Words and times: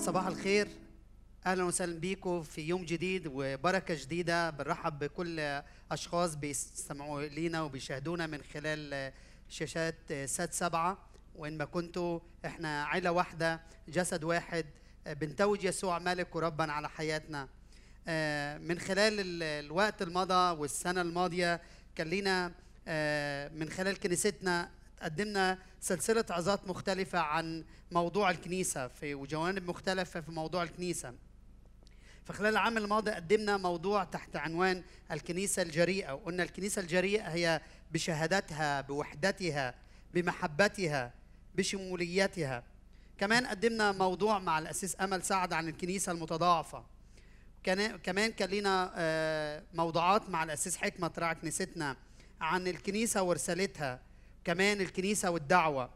صباح 0.00 0.26
الخير. 0.26 0.68
أهلا 1.46 1.64
وسهلا 1.64 2.00
بيكم 2.00 2.42
في 2.42 2.60
يوم 2.60 2.84
جديد 2.84 3.30
وبركة 3.34 3.94
جديدة. 3.94 4.50
بنرحب 4.50 4.98
بكل 4.98 5.60
أشخاص 5.92 6.34
بيستمعوا 6.34 7.22
لينا 7.22 7.62
وبيشاهدونا 7.62 8.26
من 8.26 8.42
خلال 8.54 9.12
شاشات 9.48 10.12
سات 10.26 10.52
سبعة. 10.52 10.98
وإن 11.36 11.58
ما 11.58 11.64
كنتوا 11.64 12.20
إحنا 12.46 12.84
عيلة 12.84 13.10
واحدة 13.12 13.60
جسد 13.88 14.24
واحد 14.24 14.66
بنتوج 15.06 15.64
يسوع 15.64 15.98
ملك 15.98 16.36
وربا 16.36 16.72
على 16.72 16.88
حياتنا. 16.88 17.48
آه، 18.08 18.58
من 18.58 18.78
خلال 18.78 19.20
ال- 19.20 19.42
الوقت 19.64 20.02
المضى 20.02 20.58
والسنة 20.60 21.00
الماضية 21.00 21.60
كان 21.94 22.06
لينا 22.08 22.52
آه، 22.88 23.48
من 23.48 23.70
خلال 23.70 24.00
كنيستنا 24.00 24.70
قدمنا 25.02 25.58
سلسلة 25.80 26.24
عظات 26.30 26.68
مختلفة 26.68 27.18
عن 27.18 27.64
موضوع 27.90 28.30
الكنيسة 28.30 28.88
في 28.88 29.14
وجوانب 29.14 29.70
مختلفة 29.70 30.20
في 30.20 30.30
موضوع 30.30 30.62
الكنيسة. 30.62 31.14
فخلال 32.24 32.50
العام 32.50 32.78
الماضي 32.78 33.10
قدمنا 33.10 33.56
موضوع 33.56 34.04
تحت 34.04 34.36
عنوان 34.36 34.82
الكنيسة 35.12 35.62
الجريئة 35.62 36.12
وقلنا 36.12 36.42
الكنيسة 36.42 36.82
الجريئة 36.82 37.22
هي 37.22 37.60
بشهادتها 37.92 38.80
بوحدتها 38.80 39.74
بمحبتها 40.14 41.12
بشموليتها. 41.54 42.62
كمان 43.18 43.46
قدمنا 43.46 43.92
موضوع 43.92 44.38
مع 44.38 44.58
الأسيس 44.58 44.96
أمل 45.00 45.22
سعد 45.22 45.52
عن 45.52 45.68
الكنيسة 45.68 46.12
المتضاعفة. 46.12 46.84
كمان 48.02 48.32
كان 48.32 48.50
لنا 48.50 48.92
آه، 48.96 49.62
موضوعات 49.74 50.30
مع 50.30 50.42
الأسيس 50.42 50.76
حكمة 50.76 51.10
راعي 51.18 51.34
كنيستنا 51.34 51.96
عن 52.40 52.68
الكنيسة 52.68 53.22
ورسالتها. 53.22 54.09
كمان 54.44 54.80
الكنيسة 54.80 55.30
والدعوة. 55.30 55.90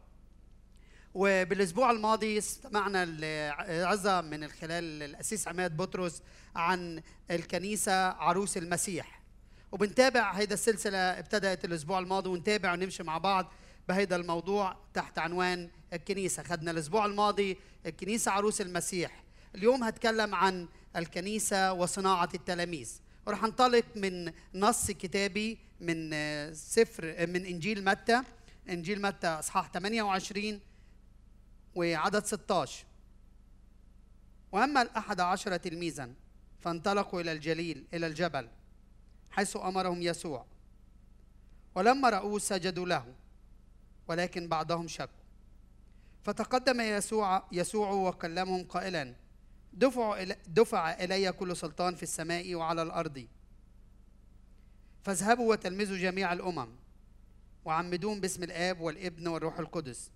وبالأسبوع 1.13 1.91
الماضي 1.91 2.37
استمعنا 2.37 3.05
لعظة 3.05 4.21
من 4.21 4.47
خلال 4.47 5.03
الأسيس 5.03 5.47
عماد 5.47 5.77
بطرس 5.77 6.21
عن 6.55 7.01
الكنيسة 7.31 8.07
عروس 8.07 8.57
المسيح. 8.57 9.21
وبنتابع 9.71 10.31
هيدا 10.31 10.53
السلسلة 10.53 10.97
ابتدأت 10.97 11.65
الأسبوع 11.65 11.99
الماضي 11.99 12.29
ونتابع 12.29 12.73
ونمشي 12.73 13.03
مع 13.03 13.17
بعض 13.17 13.51
بهيدا 13.89 14.15
الموضوع 14.15 14.77
تحت 14.93 15.19
عنوان 15.19 15.69
الكنيسة. 15.93 16.43
خدنا 16.43 16.71
الأسبوع 16.71 17.05
الماضي 17.05 17.57
الكنيسة 17.85 18.31
عروس 18.31 18.61
المسيح. 18.61 19.23
اليوم 19.55 19.83
هتكلم 19.83 20.35
عن 20.35 20.67
الكنيسة 20.95 21.73
وصناعة 21.73 22.29
التلاميذ. 22.33 22.91
وراح 23.27 23.43
انطلق 23.43 23.85
من 23.95 24.31
نص 24.55 24.91
كتابي 24.91 25.57
من 25.81 26.09
سفر 26.53 27.27
من 27.27 27.45
إنجيل 27.45 27.85
متى. 27.85 28.21
إنجيل 28.69 29.01
متى 29.01 29.27
إصحاح 29.27 29.71
28 29.71 30.59
وعدد 31.75 32.25
16 32.25 32.85
وأما 34.51 34.81
الأحد 34.81 35.19
عشر 35.19 35.57
تلميذا 35.57 36.13
فانطلقوا 36.59 37.21
إلى 37.21 37.31
الجليل 37.31 37.85
إلى 37.93 38.07
الجبل 38.07 38.49
حيث 39.31 39.57
أمرهم 39.57 40.01
يسوع. 40.01 40.45
ولما 41.75 42.09
رأوه 42.09 42.39
سجدوا 42.39 42.85
له 42.85 43.15
ولكن 44.07 44.47
بعضهم 44.47 44.87
شكوا. 44.87 45.25
فتقدم 46.23 46.81
يسوع 46.81 47.47
يسوع 47.51 47.91
وكلمهم 47.91 48.63
قائلا 48.63 49.15
دفع 49.73 50.23
دفع 50.47 50.93
إلي 50.93 51.31
كل 51.31 51.57
سلطان 51.57 51.95
في 51.95 52.03
السماء 52.03 52.55
وعلى 52.55 52.81
الأرض. 52.81 53.27
فاذهبوا 55.03 55.51
وتلمذوا 55.51 55.97
جميع 55.97 56.33
الأمم. 56.33 56.69
وعمدوهم 57.65 58.19
باسم 58.19 58.43
الآب 58.43 58.81
والابن 58.81 59.27
والروح 59.27 59.59
القدس. 59.59 60.11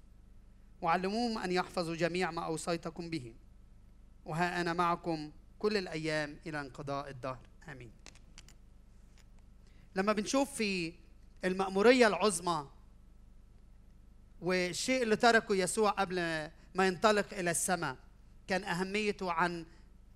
وعلموهم 0.81 1.37
أن 1.37 1.51
يحفظوا 1.51 1.95
جميع 1.95 2.31
ما 2.31 2.45
أوصيتكم 2.45 3.09
به. 3.09 3.33
وها 4.25 4.61
أنا 4.61 4.73
معكم 4.73 5.31
كل 5.59 5.77
الأيام 5.77 6.37
إلى 6.47 6.61
انقضاء 6.61 7.09
الدهر. 7.09 7.39
آمين. 7.67 7.91
لما 9.95 10.13
بنشوف 10.13 10.55
في 10.55 10.93
المأمورية 11.45 12.07
العظمى 12.07 12.67
والشيء 14.41 15.03
اللي 15.03 15.15
تركه 15.15 15.55
يسوع 15.55 15.89
قبل 15.89 16.15
ما 16.75 16.87
ينطلق 16.87 17.33
إلى 17.33 17.51
السماء 17.51 17.95
كان 18.47 18.63
أهميته 18.63 19.31
عن 19.31 19.65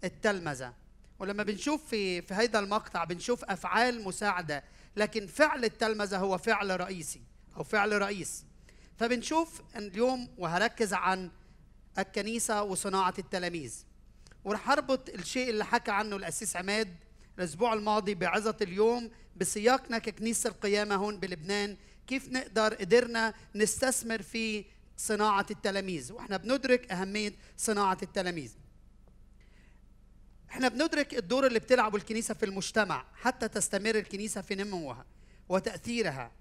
التلمذة. 0.03 0.73
ولما 1.19 1.43
بنشوف 1.43 1.85
في 1.85 2.21
في 2.21 2.33
هذا 2.33 2.59
المقطع 2.59 3.03
بنشوف 3.03 3.45
أفعال 3.45 4.03
مساعدة 4.03 4.63
لكن 4.95 5.27
فعل 5.27 5.65
التلمذة 5.65 6.17
هو 6.17 6.37
فعل 6.37 6.79
رئيسي 6.79 7.21
أو 7.57 7.63
فعل 7.63 8.01
رئيس. 8.01 8.45
فبنشوف 8.97 9.61
اليوم 9.75 10.29
وهركز 10.37 10.93
عن 10.93 11.31
الكنيسة 11.99 12.63
وصناعة 12.63 13.13
التلاميذ. 13.19 13.75
ورح 14.43 14.69
أربط 14.69 15.09
الشيء 15.09 15.49
اللي 15.49 15.65
حكى 15.65 15.91
عنه 15.91 16.15
الأسيس 16.15 16.55
عماد 16.55 16.95
الأسبوع 17.37 17.73
الماضي 17.73 18.15
بعظة 18.15 18.55
اليوم 18.61 19.11
بسياقنا 19.35 19.97
ككنيسة 19.97 20.47
القيامة 20.47 20.95
هون 20.95 21.19
بلبنان 21.19 21.77
كيف 22.07 22.29
نقدر 22.29 22.73
قدرنا 22.73 23.33
نستثمر 23.55 24.21
في 24.21 24.65
صناعة 24.97 25.45
التلاميذ. 25.51 26.13
وإحنا 26.13 26.37
بندرك 26.37 26.91
أهمية 26.91 27.33
صناعة 27.57 27.97
التلاميذ. 28.03 28.51
إحنا 30.53 30.67
بندرك 30.67 31.13
الدور 31.13 31.47
اللي 31.47 31.59
بتلعبه 31.59 31.97
الكنيسة 31.97 32.33
في 32.33 32.45
المجتمع 32.45 33.05
حتى 33.15 33.47
تستمر 33.47 33.95
الكنيسة 33.95 34.41
في 34.41 34.55
نموها 34.55 35.05
وتأثيرها. 35.49 36.31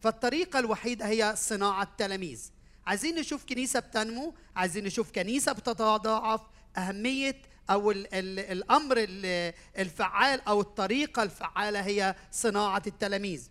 فالطريقة 0.00 0.58
الوحيدة 0.58 1.06
هي 1.06 1.34
صناعة 1.36 1.88
تلاميذ 1.98 2.50
عايزين 2.86 3.14
نشوف 3.14 3.44
كنيسة 3.44 3.80
بتنمو؟ 3.80 4.34
عايزين 4.56 4.84
نشوف 4.84 5.12
كنيسة 5.12 5.52
بتتضاعف؟ 5.52 6.40
أهمية 6.76 7.42
أو 7.70 7.90
ال 7.90 8.14
ال 8.14 8.38
الأمر 8.38 8.96
ال- 8.98 9.54
الفعال 9.78 10.40
أو 10.48 10.60
الطريقة 10.60 11.22
الفعالة 11.22 11.80
هي 11.80 12.14
صناعة 12.32 12.82
التلاميذ. 12.86 13.48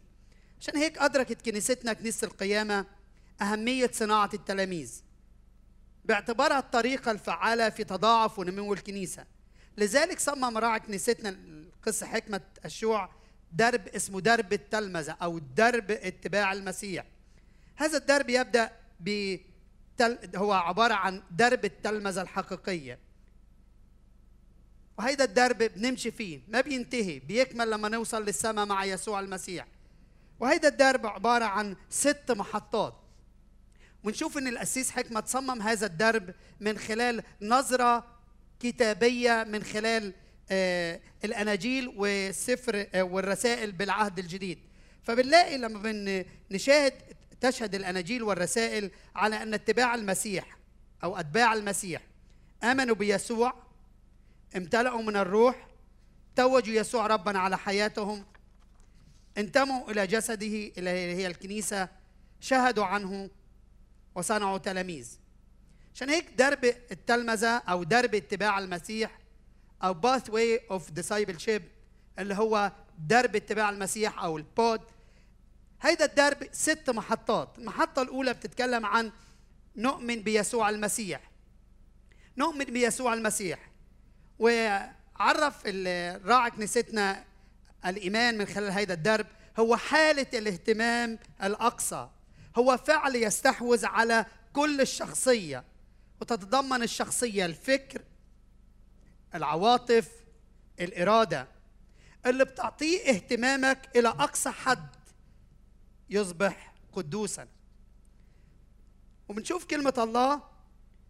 عشان 0.62 0.78
هيك 0.78 0.98
أدركت 0.98 1.46
كنيستنا 1.46 1.94
كنيسة 1.94 2.26
القيامة 2.28 2.86
أهمية 3.42 3.90
صناعة 3.94 4.30
التلاميذ. 4.34 5.02
باعتبارها 6.06 6.60
الطريقة 6.60 7.12
الفعالة 7.12 7.70
في 7.70 7.84
تضاعف 7.84 8.40
ونمو 8.40 8.74
الكنيسة. 8.74 9.26
لذلك 9.78 10.20
صمم 10.20 10.58
راعي 10.58 10.80
كنيستنا 10.80 11.30
القس 11.30 12.04
حكمة 12.04 12.42
الشوع 12.66 13.10
درب 13.52 13.88
اسمه 13.88 14.22
درب 14.22 14.54
التلمذة 14.54 15.12
أو 15.22 15.40
درب 15.40 15.92
اتباع 15.92 16.54
المسيح. 16.54 17.06
هذا 17.76 17.98
الدرب 17.98 18.30
يبدأ 18.30 18.72
ب 19.00 19.38
هو 20.36 20.54
عبارة 20.54 20.94
عن 20.94 21.24
درب 21.32 21.66
التلمذة 21.66 22.22
الحقيقية. 22.22 23.00
وهيدا 24.98 25.24
الدرب 25.24 25.58
بنمشي 25.58 26.12
فيه 26.12 26.42
ما 26.48 26.62
بينتهي 26.62 27.20
بيكمل 27.20 27.72
لما 27.72 27.90
نوصل 27.90 28.26
للسماء 28.26 28.66
مع 28.66 28.86
يسوع 28.86 29.20
المسيح. 29.20 29.68
وهيدا 30.40 30.68
الدرب 30.68 31.06
عبارة 31.06 31.46
عن 31.46 31.76
ست 31.90 32.32
محطات. 32.32 32.94
ونشوف 34.04 34.38
إن 34.38 34.48
القسيس 34.48 34.92
حكمة 34.92 35.24
صمم 35.26 35.62
هذا 35.62 35.86
الدرب 35.86 36.34
من 36.60 36.78
خلال 36.78 37.24
نظرة 37.42 38.13
كتابية 38.64 39.44
من 39.50 39.64
خلال 39.64 40.14
آه 40.52 41.00
الأناجيل 41.26 41.88
والسفر 41.88 42.88
آه 42.94 43.04
والرسائل 43.04 43.72
بالعهد 43.72 44.20
الجديد. 44.20 44.60
فبنلاقي 45.04 45.58
لما 45.58 45.80
بن 45.80 46.26
نشاهد 46.52 46.94
تشهد 47.42 47.76
الأناجيل 47.76 48.24
والرسائل 48.24 48.92
على 49.16 49.44
أن 49.44 49.54
اتباع 49.54 49.96
المسيح 49.96 50.58
أو 51.04 51.18
أتباع 51.18 51.54
المسيح 51.54 52.02
آمنوا 52.64 52.96
بيسوع 52.96 53.54
امتلأوا 54.56 55.02
من 55.02 55.16
الروح 55.16 55.68
توجوا 56.36 56.76
يسوع 56.76 57.08
ربا 57.08 57.38
على 57.38 57.58
حياتهم 57.58 58.26
انتموا 59.38 59.92
إلى 59.92 60.08
جسده 60.08 60.72
اللي 60.78 60.90
هي 60.90 61.28
الكنيسة 61.28 61.90
شهدوا 62.40 62.86
عنه 62.86 63.30
وصنعوا 64.16 64.58
تلاميذ. 64.58 65.18
عشان 65.96 66.10
هيك 66.10 66.30
درب 66.38 66.66
التلمذة 66.92 67.58
أو 67.58 67.84
درب 67.84 68.16
اتباع 68.16 68.60
المسيح 68.60 69.20
أو 69.84 69.94
pathway 69.94 70.30
of 70.30 70.90
discipleship 70.90 71.62
اللي 72.20 72.36
هو 72.36 72.72
درب 73.00 73.36
اتباع 73.36 73.70
المسيح 73.70 74.24
أو 74.24 74.38
ال 74.38 74.49
POD 74.49 74.82
هيدا 75.82 76.06
الدرب 76.06 76.48
ست 76.52 76.90
محطات. 76.90 77.50
المحطة 77.58 78.02
الأولى 78.02 78.34
بتتكلم 78.34 78.86
عن 78.86 79.12
نؤمن 79.76 80.22
بيسوع 80.22 80.70
المسيح. 80.70 81.32
نؤمن 82.38 82.66
بيسوع 82.66 83.14
المسيح. 83.14 83.60
وعرف 84.40 85.62
الراعي 85.66 86.52
كنيستنا 86.52 87.24
الإيمان 87.86 88.38
من 88.38 88.46
خلال 88.46 88.72
هيدا 88.72 88.94
الدرب 88.94 89.26
هو 89.60 89.76
حالة 89.76 90.28
الاهتمام 90.34 91.20
الأقصى. 91.44 92.10
هو 92.58 92.78
فعل 92.78 93.16
يستحوذ 93.16 93.86
على 93.86 94.26
كل 94.54 94.82
الشخصية. 94.82 95.64
وتتضمن 96.22 96.84
الشخصية 96.84 97.46
الفكر 97.46 98.02
العواطف 99.36 100.12
الإرادة 100.80 101.48
اللي 102.26 102.46
بتعطيه 102.46 103.10
اهتمامك 103.10 103.90
إلى 103.96 104.08
أقصى 104.10 104.52
حد 104.52 104.96
يصبح 106.10 106.74
قدوسا. 106.94 107.48
وبنشوف 109.30 109.66
كلمة 109.66 109.94
الله 109.98 110.42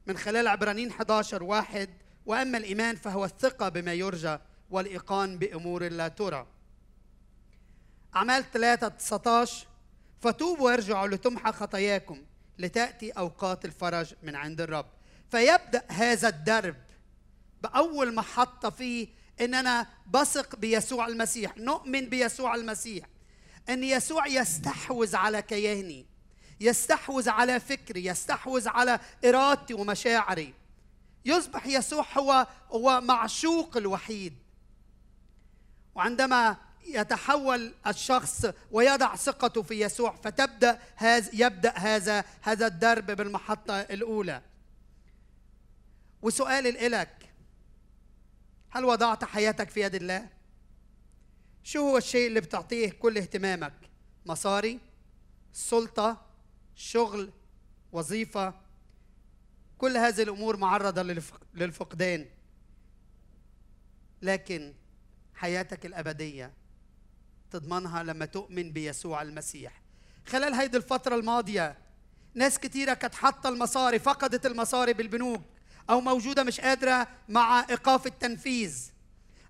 من 0.08 0.18
خلال 0.18 0.48
عبرانيين 0.48 0.90
11 0.90 1.44
واحد 1.44 1.90
وأما 2.26 2.58
الإيمان 2.58 2.96
فهو 2.96 3.26
الثقة 3.26 3.70
بما 3.70 3.94
يرجى 3.94 4.38
والإيقان 4.70 5.38
بأمور 5.38 5.90
لا 5.90 6.08
ترى. 6.08 6.48
أعمال 8.16 8.52
3 8.52 8.88
19 8.88 9.68
فتوبوا 10.22 10.66
وارجعوا 10.66 11.08
لتمحى 11.08 11.52
خطاياكم. 11.52 12.24
لتأتي 12.60 13.12
أوقات 13.12 13.66
الفرج 13.66 14.14
من 14.24 14.36
عند 14.36 14.62
الرب. 14.62 14.86
فيبدأ 15.32 15.84
هذا 15.88 16.28
الدرب 16.28 16.76
بأول 17.64 18.16
محطه 18.16 18.70
فيه 18.70 19.08
ان 19.42 19.54
أنا 19.54 19.88
بثق 20.08 20.56
بيسوع 20.56 21.08
المسيح 21.08 21.58
نؤمن 21.58 22.10
بيسوع 22.10 22.56
المسيح 22.56 23.06
إن 23.70 23.84
يسوع 23.84 24.28
يستحوذ 24.28 25.16
على 25.16 25.42
كياني 25.42 26.06
يستحوذ 26.60 27.30
على 27.30 27.60
فكري 27.60 28.06
يستحوذ 28.06 28.68
على 28.68 29.00
إرادتي 29.26 29.74
ومشاعري. 29.74 30.54
يصبح 31.26 31.66
يسوع 31.66 32.06
هو 32.18 32.48
هو 32.72 33.02
معشوق 33.02 33.78
الوحيد. 33.78 34.34
وعندما 35.96 36.58
يتحول 36.88 37.74
الشخص 37.88 38.46
ويضع 38.72 39.16
ثقته 39.16 39.62
في 39.62 39.82
يسوع 39.82 40.16
فتبدأ 40.16 40.80
هذا 40.96 41.30
يبدأ 41.34 41.78
هذا 41.78 42.24
هذا 42.42 42.68
الدرب 42.68 43.06
بالمحطة 43.06 43.82
الأولى. 43.82 44.42
وسؤال 46.22 46.92
لك 46.92 47.30
هل 48.70 48.86
وضعت 48.86 49.24
حياتك 49.24 49.70
في 49.70 49.82
يد 49.82 49.96
الله؟ 49.96 50.30
شو 51.64 51.80
هو 51.80 51.98
الشيء 51.98 52.28
اللي 52.28 52.42
بتعطيه 52.42 52.90
كل 52.92 53.18
اهتمامك؟ 53.18 53.74
مصاري 54.26 54.80
سلطة 55.54 56.26
شغل 56.76 57.32
وظيفة؟ 57.92 58.54
كل 59.78 59.98
هذه 59.98 60.22
الأمور 60.22 60.58
معرضة 60.58 61.24
للفقدان. 61.54 62.26
لكن 64.22 64.74
حياتك 65.34 65.86
الأبدية 65.86 66.52
تضمنها 67.54 68.04
لما 68.04 68.26
تؤمن 68.26 68.72
بيسوع 68.72 69.22
المسيح. 69.22 69.82
خلال 70.26 70.54
هيدي 70.54 70.78
الفترة 70.78 71.16
الماضية 71.16 71.78
ناس 72.34 72.60
كثيره 72.60 72.94
كانت 72.94 73.16
حاطة 73.16 73.50
المصاري 73.50 74.00
فقدت 74.00 74.46
المصاري 74.46 74.94
بالبنوك 74.94 75.42
أو 75.90 76.02
موجودة 76.02 76.44
مش 76.44 76.62
قادرة 76.62 77.08
مع 77.30 77.66
إيقاف 77.70 78.08
التنفيذ. 78.08 78.90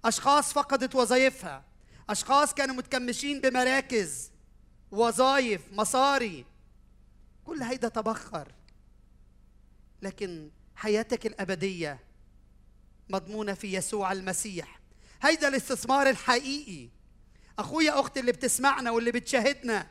أشخاص 0.05 0.53
فقدت 0.53 0.95
وظائفها 0.95 1.63
أشخاص 2.09 2.53
كانوا 2.53 2.75
متكمشين 2.75 3.41
بمراكز 3.41 4.31
وظائف 4.91 5.61
مصاري. 5.71 6.45
كل 7.45 7.61
هيدا 7.63 7.87
تبخر. 7.87 8.51
لكن 10.01 10.49
حياتك 10.75 11.25
الأبدية 11.25 11.99
مضمونة 13.09 13.53
في 13.53 13.73
يسوع 13.73 14.11
المسيح. 14.11 14.79
هيدا 15.21 15.47
الاستثمار 15.47 16.09
الحقيقي. 16.09 16.89
أخويا 17.59 17.99
أختي 17.99 18.19
اللي 18.19 18.31
بتسمعنا 18.31 18.91
واللي 18.91 19.11
بتشاهدنا 19.11 19.87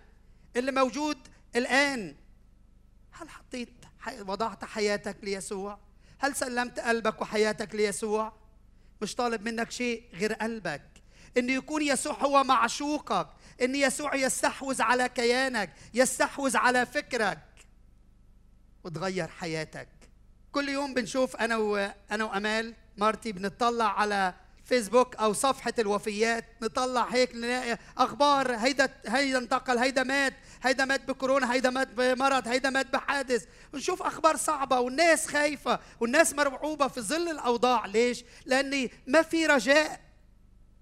اللي 0.57 0.73
موجود 0.73 1.19
الآن. 1.57 2.17
هل 3.13 3.31
حطيت 3.31 3.73
وضعت 4.21 4.65
حياتك 4.65 5.17
ليسوع؟ 5.23 5.79
هل 6.19 6.37
سلمت 6.37 6.81
قلبك 6.81 7.21
وحياتك 7.21 7.75
ليسوع؟ 7.75 8.33
مش 9.03 9.15
طالب 9.15 9.43
منك 9.43 9.71
شيء 9.71 10.05
غير 10.15 10.33
قلبك. 10.33 10.83
إن 11.37 11.51
يكون 11.51 11.83
يسوع 11.83 12.15
هو 12.15 12.45
معشوقك 12.45 13.29
إن 13.63 13.75
يسوع 13.75 14.15
يستحوذ 14.15 14.83
على 14.83 15.09
كيانك 15.09 15.73
يستحوذ 15.95 16.57
على 16.57 16.87
فكرك 16.87 17.39
وتغير 18.85 19.29
حياتك. 19.29 19.89
كل 20.53 20.69
يوم 20.69 20.95
بنشوف 20.95 21.37
أنا 21.37 21.57
وأنا 21.57 22.25
وأمال 22.25 22.75
مارتي 22.97 23.33
بنطلع 23.33 24.01
على 24.01 24.35
فيسبوك 24.73 25.17
أو 25.17 25.33
صفحة 25.33 25.73
الوفيات. 25.79 26.45
نطلع 26.63 27.09
هيك 27.09 27.35
نلاقي 27.35 27.79
أخبار. 27.99 28.55
هيدا 28.55 28.95
هيدا 29.07 29.39
انتقل. 29.39 29.79
هيدا 29.79 30.03
مات. 30.03 30.35
هيدا 30.63 30.85
مات 30.85 31.09
بكورونا. 31.09 31.53
هيدا 31.53 31.71
مات 31.71 31.89
بمرض. 31.89 32.49
هيدا 32.49 32.71
مات 32.71 32.93
بحادث. 32.93 33.45
ونشوف 33.75 34.03
أخبار 34.03 34.37
صعبة 34.37 34.81
والناس 34.81 35.27
خايفة 35.27 35.81
والناس 36.01 36.35
مرعوبة 36.35 36.89
في 36.89 37.01
ظل 37.01 37.29
الأوضاع. 37.29 37.87
ليش؟ 37.87 38.25
لأني 38.47 38.91
ما 39.07 39.23
في 39.23 39.47
رجاء. 39.47 40.01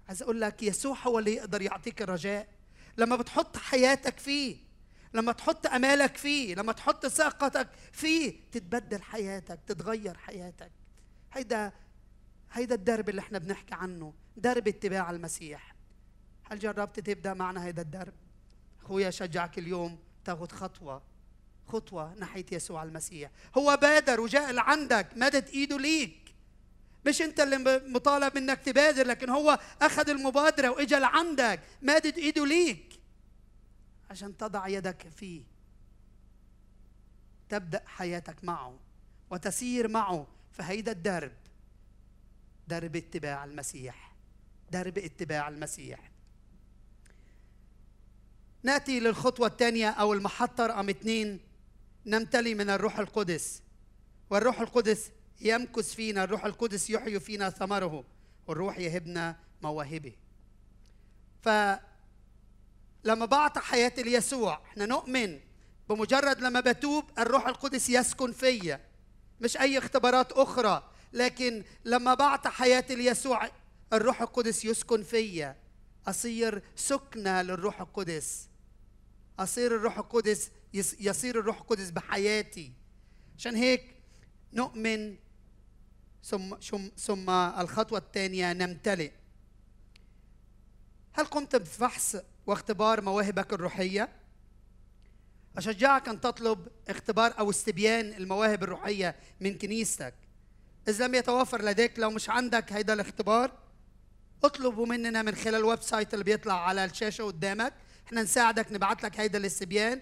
عايز 0.07 0.21
أقول 0.23 0.41
لك 0.41 0.63
يسوع 0.63 0.97
هو 1.03 1.19
اللي 1.19 1.35
يقدر 1.35 1.61
يعطيك 1.61 2.01
الرجاء. 2.01 2.47
لما 2.97 3.15
بتحط 3.15 3.57
حياتك 3.57 4.19
فيه 4.19 4.57
لما 5.13 5.31
تحط 5.31 5.67
أمالك 5.67 6.17
فيه 6.17 6.55
لما 6.55 6.73
تحط 6.73 7.07
ثقتك 7.07 7.67
فيه 7.91 8.33
تتبدل 8.51 9.01
حياتك 9.01 9.59
تتغير 9.67 10.17
حياتك. 10.17 10.71
هيدا 11.33 11.71
هيدا 12.51 12.75
الدرب 12.75 13.09
اللي 13.09 13.21
إحنا 13.21 13.37
بنحكي 13.37 13.75
عنه 13.75 14.13
درب 14.37 14.67
اتباع 14.67 15.11
المسيح. 15.11 15.75
هل 16.43 16.59
جربت 16.59 16.99
تبدأ 16.99 17.33
معنا 17.33 17.65
هيدا 17.65 17.81
الدرب؟ 17.81 18.13
أخويا 18.81 19.09
شجعك 19.09 19.59
اليوم 19.59 19.99
تاخذ 20.25 20.47
خطوة 20.51 21.01
خطوة 21.67 22.13
ناحية 22.13 22.45
يسوع 22.51 22.83
المسيح. 22.83 23.31
هو 23.57 23.77
بادر 23.81 24.21
وجاء 24.21 24.51
لعندك 24.51 25.07
مدد 25.15 25.47
إيده 25.47 25.77
ليك. 25.77 26.35
مش 27.05 27.21
أنت 27.21 27.39
اللي 27.39 27.81
مطالب 27.87 28.37
منك 28.37 28.59
تبادر 28.59 29.07
لكن 29.07 29.29
هو 29.29 29.59
أخذ 29.81 30.09
المبادرة 30.09 30.69
وإجا 30.69 30.99
لعندك 30.99 31.59
مادد 31.81 32.17
إيده 32.17 32.45
ليك. 32.45 32.99
عشان 34.09 34.37
تضع 34.37 34.67
يدك 34.67 35.07
فيه. 35.15 35.43
تبدأ 37.49 37.81
حياتك 37.85 38.43
معه 38.43 38.79
وتسير 39.29 39.87
معه 39.87 40.27
في 40.51 40.63
هيدا 40.63 40.91
الدرب. 40.91 41.31
درب 42.71 42.95
اتباع 42.95 43.43
المسيح. 43.43 44.13
درب 44.71 44.97
اتباع 44.97 45.47
المسيح. 45.47 46.11
نأتي 48.63 48.99
للخطوة 48.99 49.47
الثانية 49.47 49.89
أو 49.89 50.13
المحطه 50.13 50.65
رقم 50.65 50.89
اثنين 50.89 51.39
نمتلي 52.05 52.55
من 52.55 52.69
الروح 52.69 52.99
القدس. 52.99 53.61
والروح 54.29 54.61
القدس 54.61 55.11
يمكث 55.41 55.93
فينا 55.93 56.23
الروح 56.23 56.45
القدس 56.45 56.89
يحيي 56.89 57.19
فينا 57.19 57.49
ثمره. 57.49 58.03
والروح 58.47 58.79
يهبنا 58.79 59.35
مواهبه. 59.61 60.13
فلما 61.41 61.79
بعطى 63.25 63.59
حياتي 63.59 64.03
ليسوع 64.03 64.61
إحنا 64.65 64.85
نؤمن 64.85 65.39
بمجرد 65.89 66.41
لما 66.41 66.59
بتوب 66.59 67.05
الروح 67.19 67.47
القدس 67.47 67.89
يسكن 67.89 68.31
فيا. 68.31 68.81
مش 69.41 69.57
أي 69.57 69.77
اختبارات 69.77 70.31
أخرى. 70.31 70.90
لكن 71.13 71.63
لما 71.85 72.13
بعطى 72.13 72.49
حياتي 72.49 72.95
ليسوع 72.95 73.49
الروح 73.93 74.21
القدس 74.21 74.65
يسكن 74.65 75.03
فيا. 75.03 75.55
أصير 76.07 76.63
سكنة 76.75 77.41
للروح 77.41 77.81
القدس. 77.81 78.47
أصير 79.39 79.75
الروح 79.75 79.97
القدس 79.97 80.51
يصير 80.99 81.39
الروح 81.39 81.57
القدس 81.57 81.89
بحياتي. 81.89 82.73
عشان 83.37 83.55
هيك 83.55 83.95
نؤمن 84.53 85.15
ثم 86.23 86.55
ثم 86.97 87.29
الخطوة 87.29 87.99
الثانية 87.99 88.53
نمتلئ. 88.53 89.11
هل 91.13 91.25
قمت 91.25 91.55
بفحص 91.55 92.15
واختبار 92.47 93.01
مواهبك 93.01 93.53
الروحية؟ 93.53 94.09
أشجعك 95.57 96.09
أن 96.09 96.21
تطلب 96.21 96.67
اختبار 96.87 97.39
أو 97.39 97.49
استبيان 97.49 98.13
المواهب 98.13 98.63
الروحية 98.63 99.15
من 99.39 99.57
كنيستك. 99.57 100.13
إذا 100.87 101.07
لم 101.07 101.15
يتوفر 101.15 101.61
لديك 101.61 101.99
لو 101.99 102.09
مش 102.09 102.29
عندك 102.29 102.73
هيدا 102.73 102.93
الاختبار 102.93 103.51
اطلبوا 104.43 104.85
مننا 104.85 105.21
من 105.21 105.35
خلال 105.35 105.55
ال 105.55 105.81
website 105.81 106.13
اللي 106.13 106.25
بيطلع 106.25 106.67
على 106.67 106.85
الشاشة 106.85 107.23
قدامك. 107.23 107.73
إحنا 108.07 108.23
نساعدك 108.23 108.71
نبعث 108.71 109.05
لك 109.05 109.19
هيدا 109.19 109.37
الاستبيان. 109.37 110.01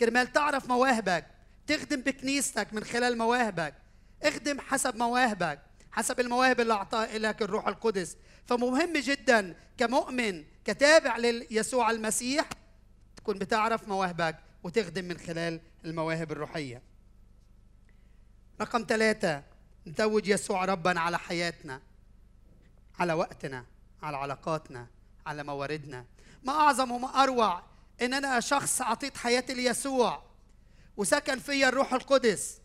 كرمال 0.00 0.32
تعرف 0.32 0.68
مواهبك 0.68 1.26
تخدم 1.66 2.00
بكنيستك 2.00 2.72
من 2.72 2.84
خلال 2.84 3.18
مواهبك. 3.18 3.74
اخدم 4.22 4.60
حسب 4.60 4.96
مواهبك 4.96 5.60
حسب 5.92 6.20
المواهب 6.20 6.60
اللي 6.60 6.74
اعطاها 6.74 7.18
لك 7.18 7.42
الروح 7.42 7.68
القدس. 7.68 8.16
فمهم 8.46 8.92
جدا 8.92 9.54
كمؤمن 9.78 10.44
كتابع 10.64 11.16
ليسوع 11.16 11.90
المسيح 11.90 12.48
تكون 13.16 13.38
بتعرف 13.38 13.88
مواهبك 13.88 14.36
وتخدم 14.62 15.04
من 15.04 15.18
خلال 15.18 15.60
المواهب 15.84 16.32
الروحية. 16.32 16.82
رقم 18.60 18.84
ثلاثة 18.88 19.49
نتوج 19.86 20.28
يسوع 20.28 20.64
ربا 20.64 21.00
على 21.00 21.18
حياتنا 21.18 21.80
على 22.98 23.12
وقتنا 23.12 23.64
على 24.02 24.16
علاقاتنا 24.16 24.86
على 25.26 25.42
مواردنا. 25.44 26.04
ما 26.44 26.52
أعظم 26.52 26.90
وما 26.90 27.22
أروع 27.22 27.62
إن 28.02 28.14
أنا 28.14 28.40
شخص 28.40 28.82
أعطيت 28.82 29.16
حياتي 29.16 29.54
ليسوع. 29.54 30.22
وسكن 30.96 31.38
فيا 31.38 31.68
الروح 31.68 31.92
القدس. 31.94 32.60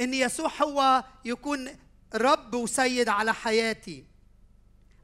إن 0.00 0.14
يسوع 0.14 0.50
هو 0.62 1.04
يكون 1.24 1.68
رب 2.14 2.54
وسيد 2.54 3.08
على 3.08 3.34
حياتي 3.34 4.04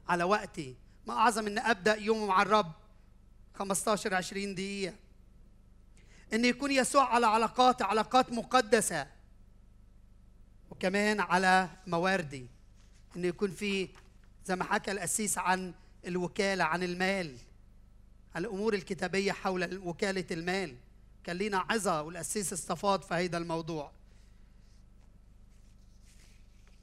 على 0.07 0.23
وقتي. 0.23 0.75
ما 1.07 1.13
أعظم 1.13 1.47
إن 1.47 1.59
أبدأ 1.59 1.95
يوم 1.95 2.27
مع 2.27 2.41
الرب 2.41 2.71
15 3.55 4.13
20 4.13 4.55
دقيقة. 4.55 4.95
إن 6.33 6.45
يكون 6.45 6.71
يسوع 6.71 7.13
على 7.13 7.27
علاقاتي 7.27 7.83
علاقات 7.83 8.31
مقدسة. 8.31 9.07
وكمان 10.71 11.19
على 11.19 11.69
مواردي 11.87 12.45
إنه 13.15 13.27
يكون 13.27 13.51
في 13.51 13.89
زي 14.45 14.55
ما 14.55 14.63
حكى 14.63 14.91
القسيس 14.91 15.37
عن 15.37 15.73
الوكالة 16.07 16.63
عن 16.63 16.83
المال 16.83 17.37
عن 18.35 18.41
الأمور 18.41 18.73
الكتابية 18.73 19.31
حول 19.31 19.77
وكالة 19.77 20.25
المال. 20.31 20.75
كان 21.23 21.37
لينا 21.37 21.65
عظة 21.69 22.01
والقسيس 22.01 22.53
استفاض 22.53 23.01
في 23.01 23.13
هذا 23.13 23.37
الموضوع. 23.37 23.91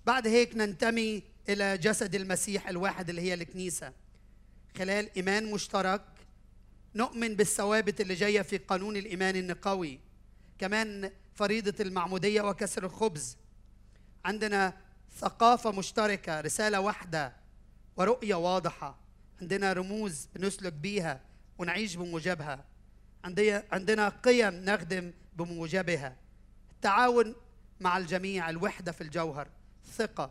بعد 0.07 0.27
هيك 0.27 0.57
ننتمي 0.57 1.23
إلى 1.49 1.79
جسد 1.79 2.15
المسيح 2.15 2.69
الواحد 2.69 3.09
اللي 3.09 3.23
هي 3.23 3.35
الكنيسة. 3.35 3.93
خلال 4.79 5.11
إيمان 5.17 5.53
مشترك 5.53 6.03
نؤمن 6.95 7.35
بالثوابت 7.37 8.01
اللي 8.01 8.15
جاية 8.15 8.43
في 8.43 8.59
قانون 8.59 8.97
الإيمان 8.97 9.37
النقوي. 9.37 9.99
كمان 10.59 11.11
فريضة 11.35 11.85
المعمودية 11.85 12.43
وكسر 12.43 12.85
الخبز. 12.85 13.37
عندنا 14.25 14.73
ثقافة 15.19 15.71
مشتركة 15.71 16.41
رسالة 16.41 16.81
واحدة 16.81 17.33
ورؤية 17.97 18.35
واضحة. 18.35 18.99
عندنا 19.41 19.73
رموز 19.73 20.29
بنسلك 20.35 20.73
بيها 20.73 21.21
ونعيش 21.59 21.95
بموجبها. 21.95 22.65
عندنا 23.73 24.09
قيم 24.09 24.55
نخدم 24.55 25.13
بموجبها. 25.37 26.17
التعاون 26.71 27.35
مع 27.81 27.99
الجميع 27.99 28.51
الوحدة 28.51 28.93
في 28.93 29.01
الجوهر. 29.01 29.49
ثقة 29.97 30.31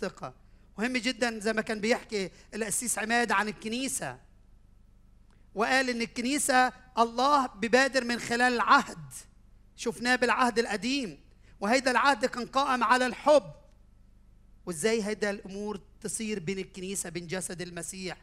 ثقة. 0.00 0.34
مهم 0.78 0.96
جدا 0.96 1.38
زي 1.38 1.52
ما 1.52 1.62
كان 1.62 1.80
بيحكي 1.80 2.30
القسيس 2.54 2.98
عماد 2.98 3.32
عن 3.32 3.48
الكنيسة. 3.48 4.18
وقال 5.54 5.90
إن 5.90 6.02
الكنيسة 6.02 6.72
الله 6.98 7.46
ببادر 7.46 8.04
من 8.04 8.18
خلال 8.18 8.52
العهد 8.54 9.12
شفناه 9.76 10.16
بالعهد 10.16 10.58
القديم. 10.58 11.23
وهيدا 11.64 11.90
العهد 11.90 12.26
كان 12.26 12.46
قائم 12.46 12.84
على 12.84 13.06
الحب. 13.06 13.52
وإزاي 14.66 15.02
هيدا 15.02 15.30
الأمور 15.30 15.80
تصير 16.00 16.38
بين 16.40 16.58
الكنيسة 16.58 17.10
بين 17.10 17.26
جسد 17.26 17.62
المسيح؟ 17.62 18.16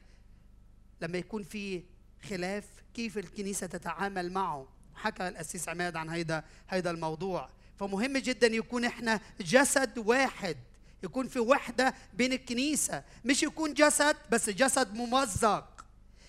لما 1.02 1.18
يكون 1.18 1.44
في 1.44 1.84
خلاف 2.30 2.66
كيف 2.94 3.18
الكنيسة 3.18 3.68
تتعامل 3.68 4.32
معه؟ 4.32 4.68
حكى 4.96 5.28
القسيس 5.28 5.70
عماد 5.70 5.96
عن 5.96 6.10
هيدا 6.10 6.44
هيدا 6.70 6.92
الموضوع. 6.92 7.50
فمهم 7.80 8.18
جدا 8.18 8.48
يكون 8.48 8.86
إحنا 8.86 9.20
جسد 9.40 9.98
واحد. 9.98 10.58
يكون 11.04 11.28
في 11.28 11.40
وحدة 11.40 11.94
بين 12.14 12.34
الكنيسة. 12.34 13.04
مش 13.26 13.44
يكون 13.44 13.74
جسد 13.74 14.16
بس 14.32 14.50
جسد 14.50 14.94
ممزق. 14.94 15.86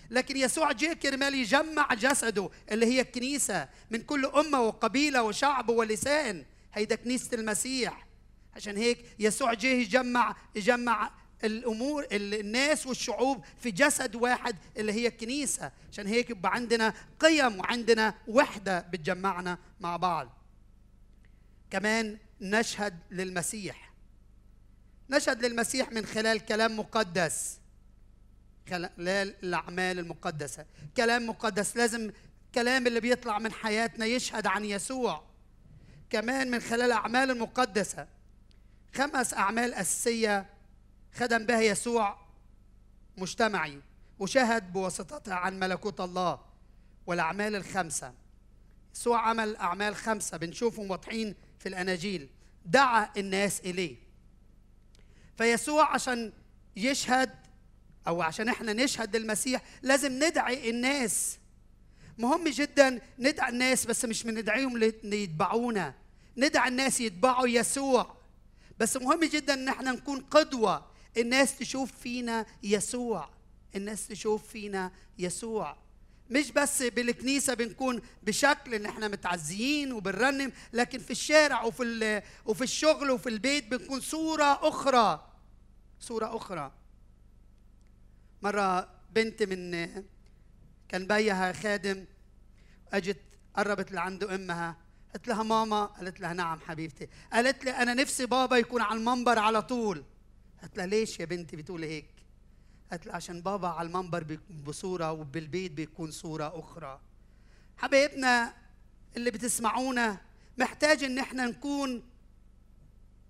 لكن 0.09 0.37
يسوع 0.37 0.71
جه 0.71 0.93
كرمال 0.93 1.33
يجمع 1.33 1.93
جسده 1.93 2.49
اللي 2.71 2.85
هي 2.85 3.01
الكنيسة 3.01 3.69
من 3.91 4.01
كل 4.01 4.25
أمة 4.25 4.61
وقبيلة 4.61 5.23
وشعب 5.23 5.69
ولسان. 5.69 6.45
هيدا 6.73 6.95
كنيسه 6.95 7.37
المسيح. 7.37 8.07
عشان 8.55 8.77
هيك 8.77 9.05
يسوع 9.19 9.53
جه 9.53 9.67
يجمع 9.67 10.35
يجمع 10.55 11.11
الأمور 11.43 12.07
الناس 12.11 12.87
والشعوب 12.87 13.45
في 13.61 13.71
جسد 13.71 14.15
واحد 14.15 14.55
اللي 14.77 14.93
هي 14.93 15.07
الكنيسة. 15.07 15.71
عشان 15.91 16.07
هيك 16.07 16.29
يبقى 16.29 16.53
عندنا 16.53 16.93
قيم 17.19 17.59
وعندنا 17.59 18.13
وحدة 18.27 18.79
بتجمعنا 18.79 19.57
مع 19.79 19.97
بعض. 19.97 20.37
كمان 21.71 22.17
نشهد 22.41 22.99
للمسيح. 23.11 23.93
نشهد 25.09 25.45
للمسيح 25.45 25.91
من 25.91 26.05
خلال 26.05 26.45
كلام 26.45 26.79
مقدس. 26.79 27.59
خلال 28.69 29.35
الأعمال 29.43 29.99
المقدسة. 29.99 30.65
كلام 30.97 31.27
مقدس 31.29 31.77
لازم 31.77 32.11
كلام 32.55 32.87
اللي 32.87 32.99
بيطلع 32.99 33.39
من 33.39 33.51
حياتنا 33.51 34.05
يشهد 34.05 34.47
عن 34.47 34.65
يسوع. 34.65 35.32
كمان 36.13 36.51
من 36.51 36.59
خلال 36.59 36.81
الاعمال 36.81 37.31
المقدسه 37.31 38.07
خمس 38.95 39.33
أعمال 39.33 39.73
أساسية 39.73 40.49
خدم 41.13 41.45
بها 41.45 41.61
يسوع 41.61 42.17
مجتمعي 43.17 43.81
وشهد 44.19 44.73
بواسطتها 44.73 45.35
عن 45.35 45.59
ملكوت 45.59 46.01
الله 46.01 46.39
والأعمال 47.07 47.55
الخمسة. 47.55 48.13
يسوع 48.95 49.29
عمل 49.29 49.55
أعمال 49.55 49.95
خمسة 49.95 50.37
بنشوفهم 50.37 50.91
واضحين 50.91 51.35
في 51.59 51.69
الاناجيل 51.69 52.29
دعا 52.65 53.09
الناس 53.17 53.59
إليه. 53.59 53.95
فيسوع 55.37 55.93
عشان 55.93 56.33
يشهد 56.75 57.29
أو 58.07 58.21
عشان 58.21 58.49
إحنا 58.49 58.73
نشهد 58.73 59.15
للمسيح 59.15 59.61
لازم 59.81 60.23
ندعي 60.23 60.69
الناس. 60.69 61.37
مهم 62.17 62.47
جدا 62.47 63.01
ندعي 63.19 63.49
الناس 63.49 63.85
بس 63.85 64.05
مش 64.05 64.23
بندعيهم 64.23 64.77
ليتبعونا 65.03 66.02
ندعي 66.37 66.67
الناس 66.67 67.01
يتبعوا 67.01 67.47
يسوع. 67.47 68.15
بس 68.79 68.97
مهم 68.97 69.23
جدا 69.23 69.53
إن 69.53 69.67
إحنا 69.67 69.91
نكون 69.91 70.19
قدوة. 70.21 70.85
الناس 71.17 71.57
تشوف 71.57 71.91
فينا 71.91 72.45
يسوع. 72.63 73.29
الناس 73.75 74.07
تشوف 74.07 74.47
فينا 74.47 74.91
يسوع. 75.19 75.77
مش 76.29 76.51
بس 76.51 76.83
بالكنيسة 76.83 77.53
بنكون 77.53 78.01
بشكل 78.23 78.73
إن 78.73 78.85
إحنا 78.85 79.07
متعزيين 79.07 79.91
وبنرنم 79.91 80.51
لكن 80.73 80.99
في 80.99 81.11
الشارع 81.11 81.63
وفي 81.63 82.21
وفي 82.45 82.63
الشغل 82.63 83.11
وفي 83.11 83.29
البيت 83.29 83.67
بنكون 83.67 84.01
صورة 84.01 84.67
أخرى. 84.67 85.29
صورة 85.99 86.37
أخرى. 86.37 86.71
مرة 88.41 88.89
بنت 89.11 89.43
من 89.43 89.71
كان 90.89 91.07
بيها 91.07 91.53
خادم 91.53 92.05
أجت 92.93 93.21
قربت 93.55 93.91
لعنده 93.91 94.35
أمها. 94.35 94.82
قالت 95.13 95.27
لها 95.27 95.43
ماما 95.43 95.85
قالت 95.85 96.19
لها 96.19 96.33
نعم 96.33 96.59
حبيبتي. 96.59 97.07
قالت 97.33 97.65
لي 97.65 97.71
أنا 97.71 97.93
نفسي 97.93 98.25
بابا 98.25 98.57
يكون 98.57 98.81
على 98.81 98.99
المنبر 98.99 99.39
على 99.39 99.61
طول. 99.61 100.03
قالت 100.61 100.77
لها 100.77 100.85
ليش 100.85 101.19
يا 101.19 101.25
بنتي 101.25 101.55
بتقولي 101.55 101.87
هيك؟ 101.87 102.09
قالت 102.91 103.05
لها 103.05 103.15
عشان 103.15 103.41
بابا 103.41 103.67
على 103.67 103.87
المنبر 103.87 104.39
بصورة 104.65 105.11
وبالبيت 105.11 105.71
بيكون 105.71 106.11
صورة 106.11 106.59
أخرى. 106.59 106.99
حبايبنا 107.77 108.53
اللي 109.17 109.31
بتسمعونا 109.31 110.21
محتاج 110.57 111.03
إن 111.03 111.19
إحنا 111.19 111.45
نكون 111.45 112.03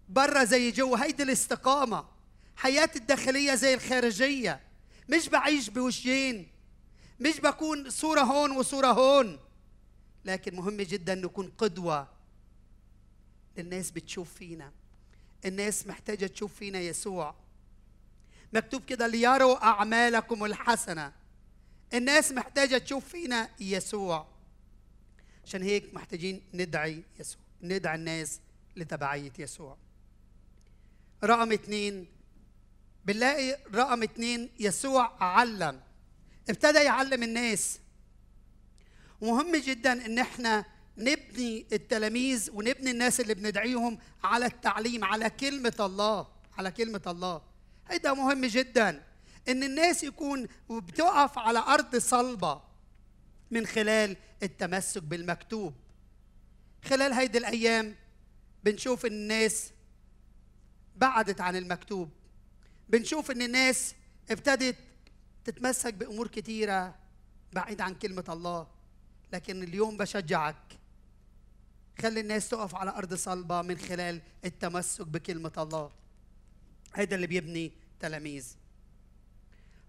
برا 0.09 0.43
زي 0.43 0.71
جوا 0.71 1.03
هيدي 1.03 1.23
الاستقامة. 1.23 2.05
حياتي 2.55 2.99
الداخلية 2.99 3.55
زي 3.55 3.73
الخارجية. 3.73 4.59
مش 5.09 5.29
بعيش 5.29 5.69
بوجهين. 5.69 6.47
مش 7.19 7.39
بكون 7.39 7.89
صورة 7.89 8.21
هون 8.21 8.51
وصورة 8.51 8.87
هون. 8.87 9.39
لكن 10.25 10.55
مهم 10.55 10.81
جدا 10.81 11.15
نكون 11.15 11.51
قدوة 11.57 12.07
الناس 13.57 13.91
بتشوف 13.91 14.33
فينا. 14.33 14.71
الناس 15.45 15.87
محتاجة 15.87 16.27
تشوف 16.27 16.53
فينا 16.53 16.79
يسوع. 16.79 17.35
مكتوب 18.53 18.85
كده 18.85 19.07
ليروا 19.07 19.63
أعمالكم 19.63 20.45
الحسنة. 20.45 21.13
الناس 21.93 22.31
محتاجة 22.31 22.77
تشوف 22.77 23.07
فينا 23.07 23.49
يسوع. 23.59 24.27
عشان 25.45 25.61
هيك 25.61 25.93
محتاجين 25.93 26.41
ندعي 26.53 27.03
يسوع 27.19 27.41
ندعي 27.61 27.95
الناس 27.95 28.39
لتبعية 28.75 29.31
يسوع. 29.39 29.77
رقم 31.23 31.51
اثنين 31.51 32.07
بنلاقي 33.05 33.59
رقم 33.73 34.03
اثنين 34.03 34.49
يسوع 34.59 35.23
علم. 35.23 35.81
ابتدى 36.49 36.79
يعلم 36.79 37.23
الناس. 37.23 37.79
ومهم 39.21 39.55
جدا 39.55 40.05
إن 40.05 40.19
إحنا 40.19 40.65
نبني 40.97 41.65
التلاميذ 41.73 42.49
ونبني 42.53 42.91
الناس 42.91 43.19
اللي 43.19 43.33
بندعيهم 43.33 43.97
على 44.23 44.45
التعليم 44.45 45.03
على 45.03 45.29
كلمة 45.29 45.75
الله 45.79 46.27
على 46.57 46.71
كلمة 46.71 47.01
الله. 47.07 47.41
هيدا 47.87 48.13
مهم 48.13 48.45
جدا. 48.45 49.03
إن 49.49 49.63
الناس 49.63 50.03
يكون 50.03 50.47
بتقف 50.69 51.37
على 51.37 51.59
أرض 51.59 51.95
صلبة 51.95 52.61
من 53.51 53.65
خلال 53.65 54.17
التمسك 54.43 55.03
بالمكتوب. 55.03 55.73
خلال 56.83 57.13
هيدي 57.13 57.37
الأيام 57.37 57.95
بنشوف 58.63 59.05
إن 59.05 59.11
الناس 59.11 59.71
بعدت 60.95 61.41
عن 61.41 61.55
المكتوب. 61.55 62.09
بنشوف 62.89 63.31
إن 63.31 63.41
الناس 63.41 63.95
ابتدت 64.31 64.75
تتمسك 65.45 65.93
بأمور 65.93 66.27
كتيرة 66.27 66.95
بعيد 67.53 67.81
عن 67.81 67.95
كلمة 67.95 68.25
الله. 68.29 68.72
لكن 69.33 69.63
اليوم 69.63 69.97
بشجعك. 69.97 70.79
خلي 72.01 72.19
الناس 72.19 72.49
تقف 72.49 72.75
على 72.75 72.91
أرض 72.91 73.13
صلبة 73.13 73.61
من 73.61 73.77
خلال 73.77 74.21
التمسك 74.45 75.07
بكلمة 75.07 75.51
الله. 75.57 75.91
هذا 76.93 77.15
اللي 77.15 77.27
بيبني 77.27 77.71
تلاميذ. 77.99 78.55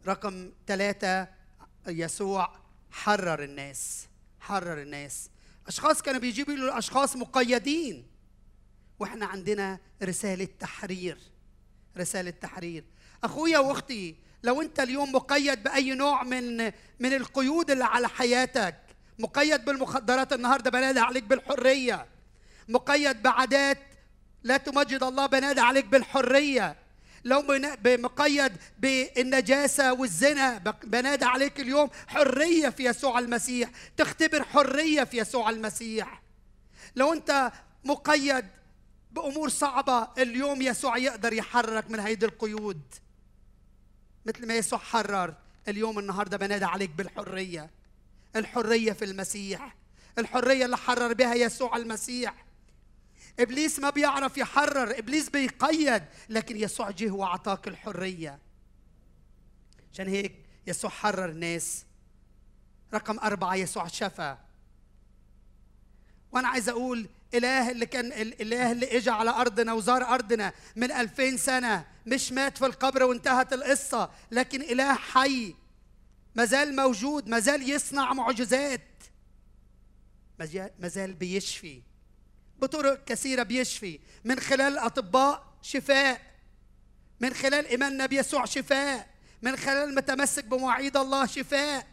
رقم 0.07 0.53
ثلاثة 0.67 1.29
يسوع 1.87 2.57
حرر 2.91 3.45
الناس. 3.45 4.07
حرر 4.41 4.83
الناس. 4.83 5.31
أشخاص 5.67 6.03
كانوا 6.03 6.21
بيجيبوا 6.21 6.55
له 6.55 6.79
أشخاص 6.79 7.17
مقيدين. 7.17 8.07
وإحنا 8.99 9.27
عندنا 9.27 9.79
رسالة 10.03 10.49
تحرير. 10.61 11.19
رسالة 11.97 12.31
تحرير. 12.31 12.85
أخويا 13.25 13.59
وأختي 13.59 14.17
لو 14.43 14.63
أنت 14.63 14.81
اليوم 14.81 15.13
مقيد 15.13 15.63
بأي 15.63 15.95
نوع 15.95 16.23
من 16.23 16.57
من 17.01 17.13
القيود 17.13 17.71
اللي 17.71 17.85
على 17.85 18.09
حياتك 18.09 18.84
مقيد 19.19 19.65
بالمخدرات 19.65 20.33
النهارده 20.33 20.71
بنادي 20.71 21.01
عليك 21.01 21.25
بالحرية. 21.25 22.07
مقيد 22.69 23.23
بعادات 23.23 23.79
لا 24.43 24.57
تمجد 24.57 25.03
الله 25.03 25.27
بنادى 25.27 25.61
عليك 25.61 25.85
بالحرية. 25.85 26.77
لو 27.25 27.45
مقيد 27.85 28.53
بالنجاسة 28.79 29.93
والزنا 29.93 30.59
بنادى 30.85 31.25
عليك 31.25 31.61
اليوم 31.61 31.91
حرية 32.07 32.69
في 32.69 32.85
يسوع 32.85 33.19
المسيح. 33.19 33.71
تختبر 33.97 34.43
حرية 34.43 35.05
في 35.05 35.19
يسوع 35.19 35.51
المسيح. 35.51 36.23
لو 36.97 37.13
أنت 37.13 37.53
مقيد 37.85 38.47
بأمور 39.13 39.49
صعبة 39.49 40.09
اليوم 40.19 40.63
يسوع 40.63 40.97
يقدر 40.97 41.33
يحررك 41.33 41.91
من 41.91 42.01
هيدي 42.01 42.27
القيود. 42.27 42.81
مثل 44.27 44.47
ما 44.47 44.55
يسوع 44.55 44.79
حرر 44.79 45.35
اليوم 45.69 45.99
النهارده 45.99 46.37
بنادى 46.37 46.65
عليك 46.65 46.91
بالحرية. 46.91 47.71
الحرية 48.37 48.93
في 48.93 49.05
المسيح. 49.05 49.77
الحرية 50.19 50.65
اللي 50.65 50.77
حرر 50.77 51.13
بها 51.13 51.35
يسوع 51.35 51.77
المسيح. 51.77 52.45
إبليس 53.41 53.79
ما 53.79 53.91
بيعرف 53.91 54.39
يحرر 54.39 54.99
إبليس 54.99 55.29
بيقيد 55.29 56.03
لكن 56.29 56.57
يسوع 56.57 56.91
جه 56.91 57.11
واعطاك 57.11 57.69
الحرية. 57.69 58.39
عشان 59.93 60.09
هيك 60.09 60.35
يسوع 60.67 60.91
حرر 60.91 61.29
الناس 61.29 61.85
رقم 62.95 63.19
أربعة 63.19 63.55
يسوع 63.55 63.89
شفى. 63.89 64.37
وأنا 66.33 66.49
عايز 66.49 66.69
أقول 66.69 67.09
إله 67.35 67.71
اللي 67.71 67.87
كان 67.87 68.07
الإله 68.13 68.73
اللي 68.73 68.97
إجا 68.97 69.13
على 69.13 69.31
أرضنا 69.31 69.73
وزار 69.73 70.03
أرضنا 70.03 70.53
من 70.77 70.93
ألفين 70.93 71.37
سنة 71.37 71.87
مش 72.07 72.33
مات 72.33 72.59
في 72.59 72.67
القبر 72.67 73.03
وانتهت 73.03 73.53
القصة 73.53 74.11
لكن 74.31 74.63
إله 74.63 74.95
حي. 74.95 75.55
ما 76.35 76.45
زال 76.45 76.77
موجود 76.77 77.29
ما 77.29 77.39
زال 77.41 77.71
يصنع 77.71 78.13
معجزات. 78.13 78.81
ما 80.79 80.89
زال 80.89 81.15
بيشفي. 81.15 81.83
بطرق 82.59 83.05
كثيرة 83.05 83.43
بيشفي. 83.43 84.01
من 84.25 84.41
خلال 84.41 84.73
الأطباء 84.73 85.55
شفاء. 85.63 86.35
من 87.21 87.35
خلال 87.35 87.67
إيماننا 87.67 88.07
بيسوع 88.07 88.45
شفاء. 88.45 89.15
من 89.43 89.57
خلال 89.57 89.89
المتمسك 89.89 90.45
بمواعيد 90.45 90.97
الله 90.97 91.27
شفاء. 91.27 91.87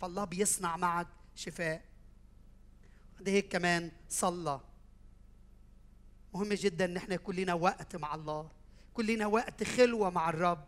فالله 0.00 0.24
بيصنع 0.24 0.76
معك 0.76 1.06
شفاء. 1.34 1.82
ده 3.20 3.32
هيك 3.32 3.48
كمان 3.48 3.90
صلى. 4.08 4.60
مهم 6.34 6.52
جدا 6.52 6.84
إن 6.84 6.96
إحنا 6.96 7.14
يكون 7.14 7.36
لنا 7.36 7.54
وقت 7.54 7.96
مع 7.96 8.14
الله. 8.14 8.50
يكون 8.90 9.06
لنا 9.06 9.26
وقت 9.26 9.64
خلوة 9.64 10.10
مع 10.10 10.30
الرب. 10.30 10.64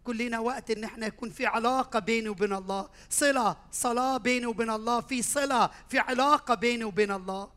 يكون 0.00 0.16
لنا 0.16 0.38
وقت 0.38 0.70
إن 0.70 0.84
إحنا 0.84 1.06
يكون 1.06 1.30
في 1.30 1.46
علاقة 1.46 1.98
بيني 1.98 2.28
وبين 2.28 2.52
الله. 2.52 2.88
صلة 3.10 3.56
صلاة 3.72 4.16
بيني 4.16 4.46
وبين 4.46 4.70
الله. 4.70 5.00
في 5.00 5.22
صلة 5.22 5.70
في 5.88 5.98
علاقة 5.98 6.54
بيني 6.54 6.84
وبين 6.84 7.10
الله. 7.10 7.50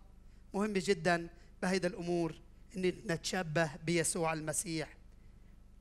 مهم 0.53 0.73
جدا 0.73 1.29
بهيدا 1.61 1.87
الأمور 1.87 2.35
إن 2.77 2.81
نتشبه 2.81 3.75
بيسوع 3.85 4.33
المسيح. 4.33 4.97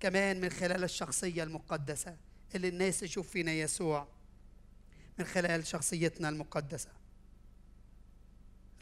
كمان 0.00 0.40
من 0.40 0.50
خلال 0.50 0.84
الشخصية 0.84 1.42
المقدسة 1.42 2.16
اللي 2.54 2.68
الناس 2.68 3.00
تشوف 3.00 3.28
فينا 3.30 3.52
يسوع. 3.52 4.08
من 5.18 5.24
خلال 5.24 5.66
شخصيتنا 5.66 6.28
المقدسة. 6.28 6.90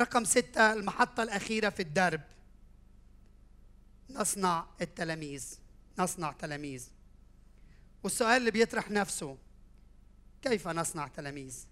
رقم 0.00 0.24
ستة 0.24 0.72
المحطة 0.72 1.22
الأخيرة 1.22 1.68
في 1.68 1.80
الدرب. 1.80 2.20
نصنع 4.10 4.66
التلاميذ. 4.80 5.58
نصنع 5.98 6.32
تلاميذ. 6.32 6.88
والسؤال 8.02 8.36
اللي 8.36 8.50
بيطرح 8.50 8.90
نفسه 8.90 9.38
كيف 10.42 10.68
نصنع 10.68 11.08
تلاميذ؟ 11.08 11.66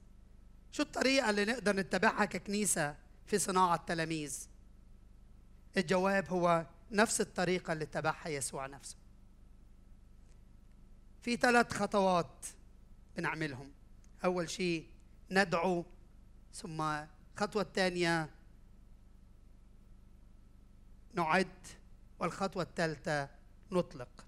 شو 0.72 0.82
الطريقة 0.82 1.30
اللي 1.30 1.44
نقدر 1.44 1.76
نتبعها 1.76 2.24
ككنيسة 2.24 2.96
في 3.26 3.38
صناعة 3.38 3.84
تلاميذ 3.86 4.48
الجواب 5.76 6.28
هو 6.30 6.66
نفس 6.90 7.20
الطريقة 7.20 7.72
اللي 7.72 7.84
اتبعها 7.84 8.28
يسوع 8.28 8.66
نفسه. 8.66 8.96
في 11.22 11.36
ثلاث 11.36 11.72
خطوات 11.72 12.46
بنعملهم. 13.16 13.72
أول 14.24 14.50
شيء 14.50 14.86
ندعو 15.30 15.84
ثم 16.54 16.80
الخطوة 17.34 17.62
الثانية 17.62 18.30
نعد 21.14 21.66
والخطوة 22.18 22.62
الثالثة 22.62 23.28
نطلق. 23.72 24.27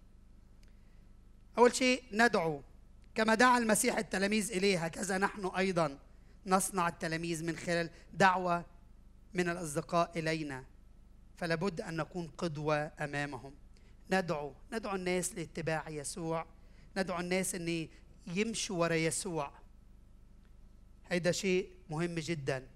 أول 1.59 1.75
شيء 1.77 2.03
ندعو 2.13 2.63
كما 3.15 3.35
دعا 3.35 3.59
المسيح 3.59 3.99
التلاميذ 3.99 4.53
إليه 4.53 4.85
هكذا 4.85 5.19
نحن 5.19 5.47
أيضا 5.47 5.99
نصنع 6.47 6.89
التلاميذ 6.89 7.45
من 7.45 7.57
خلال 7.57 7.91
دعوة 8.15 8.65
من 9.35 9.49
الأصدقاء 9.49 10.19
إلينا. 10.19 10.65
فلا 11.37 11.55
بد 11.55 11.81
أن 11.81 11.97
نكون 11.97 12.31
قدوة 12.39 12.93
أمامهم. 13.01 13.55
ندعو 14.11 14.55
ندعو 14.73 14.95
الناس 14.97 15.35
لاتباع 15.35 15.89
يسوع. 15.89 16.47
ندعو 16.97 17.21
الناس 17.21 17.55
أن 17.55 17.89
يمشوا 18.27 18.77
وراء 18.77 18.99
يسوع. 18.99 19.53
هيدا 21.09 21.33
شيء 21.33 21.71
مهم 21.91 22.15
جدا. 22.15 22.67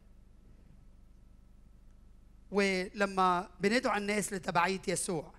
ولما 2.51 3.51
بندعو 3.61 3.97
الناس 3.97 4.33
لتبعية 4.33 4.83
يسوع 4.89 5.35